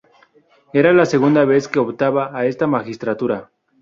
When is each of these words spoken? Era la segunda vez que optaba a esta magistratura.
Era 0.73 0.93
la 0.93 1.05
segunda 1.05 1.45
vez 1.45 1.67
que 1.67 1.77
optaba 1.77 2.35
a 2.35 2.47
esta 2.47 2.65
magistratura. 2.65 3.51